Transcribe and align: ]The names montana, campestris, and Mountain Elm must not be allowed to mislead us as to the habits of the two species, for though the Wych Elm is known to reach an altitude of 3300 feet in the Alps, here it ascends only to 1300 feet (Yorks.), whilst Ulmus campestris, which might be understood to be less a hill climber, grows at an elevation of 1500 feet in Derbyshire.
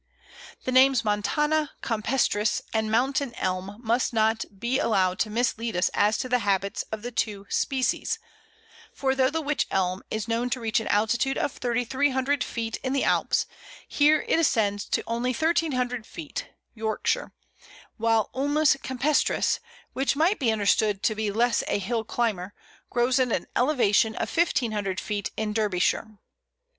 ]The 0.65 0.71
names 0.71 1.05
montana, 1.05 1.73
campestris, 1.83 2.63
and 2.73 2.89
Mountain 2.89 3.35
Elm 3.35 3.77
must 3.83 4.13
not 4.13 4.45
be 4.57 4.79
allowed 4.79 5.19
to 5.19 5.29
mislead 5.29 5.75
us 5.75 5.91
as 5.93 6.17
to 6.17 6.27
the 6.27 6.39
habits 6.39 6.81
of 6.91 7.03
the 7.03 7.11
two 7.11 7.45
species, 7.49 8.17
for 8.91 9.13
though 9.13 9.29
the 9.29 9.41
Wych 9.43 9.67
Elm 9.69 10.01
is 10.09 10.27
known 10.27 10.49
to 10.49 10.59
reach 10.59 10.79
an 10.79 10.87
altitude 10.87 11.37
of 11.37 11.51
3300 11.51 12.43
feet 12.43 12.77
in 12.81 12.93
the 12.93 13.03
Alps, 13.03 13.45
here 13.87 14.25
it 14.27 14.39
ascends 14.39 14.89
only 15.05 15.35
to 15.35 15.45
1300 15.45 16.07
feet 16.07 16.47
(Yorks.), 16.73 17.17
whilst 17.99 18.31
Ulmus 18.33 18.77
campestris, 18.81 19.59
which 19.93 20.15
might 20.15 20.39
be 20.39 20.51
understood 20.51 21.03
to 21.03 21.13
be 21.13 21.29
less 21.29 21.63
a 21.67 21.77
hill 21.77 22.03
climber, 22.03 22.55
grows 22.89 23.19
at 23.19 23.31
an 23.31 23.45
elevation 23.55 24.15
of 24.15 24.35
1500 24.35 24.99
feet 24.99 25.29
in 25.37 25.53
Derbyshire. 25.53 26.17